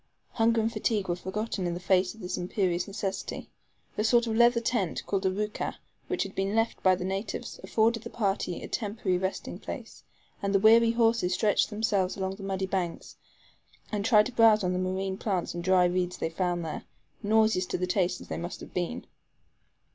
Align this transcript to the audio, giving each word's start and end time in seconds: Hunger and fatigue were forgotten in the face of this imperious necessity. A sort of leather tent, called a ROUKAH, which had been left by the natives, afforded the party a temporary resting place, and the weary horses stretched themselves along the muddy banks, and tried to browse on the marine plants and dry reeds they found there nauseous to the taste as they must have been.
Hunger 0.31 0.59
and 0.61 0.73
fatigue 0.73 1.09
were 1.09 1.15
forgotten 1.15 1.67
in 1.67 1.75
the 1.75 1.79
face 1.79 2.15
of 2.15 2.21
this 2.21 2.35
imperious 2.35 2.87
necessity. 2.87 3.51
A 3.99 4.03
sort 4.03 4.25
of 4.25 4.35
leather 4.35 4.59
tent, 4.59 5.05
called 5.05 5.27
a 5.27 5.29
ROUKAH, 5.29 5.75
which 6.07 6.23
had 6.23 6.33
been 6.33 6.55
left 6.55 6.81
by 6.81 6.95
the 6.95 7.05
natives, 7.05 7.59
afforded 7.63 8.01
the 8.01 8.09
party 8.09 8.63
a 8.63 8.67
temporary 8.67 9.19
resting 9.19 9.59
place, 9.59 10.03
and 10.41 10.55
the 10.55 10.59
weary 10.59 10.89
horses 10.93 11.35
stretched 11.35 11.69
themselves 11.69 12.17
along 12.17 12.37
the 12.37 12.41
muddy 12.43 12.65
banks, 12.65 13.15
and 13.91 14.03
tried 14.03 14.25
to 14.25 14.31
browse 14.31 14.63
on 14.63 14.73
the 14.73 14.79
marine 14.79 15.17
plants 15.19 15.53
and 15.53 15.63
dry 15.63 15.85
reeds 15.85 16.17
they 16.17 16.31
found 16.31 16.65
there 16.65 16.85
nauseous 17.21 17.67
to 17.67 17.77
the 17.77 17.85
taste 17.85 18.19
as 18.21 18.27
they 18.27 18.37
must 18.37 18.59
have 18.61 18.73
been. 18.73 19.05